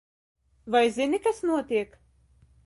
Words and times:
Vai 0.75 0.81
zini, 0.95 1.19
kas 1.27 1.43
notiek? 1.51 1.95